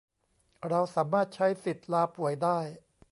[0.67, 2.59] เราสามารถใช้สิทธิ์ลาป่วยได้